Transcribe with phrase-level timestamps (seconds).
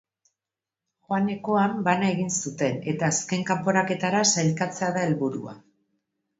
[1.09, 5.59] Joanekoan bana egin zuten, eta azken kanporaketara sailkatzea da helburua.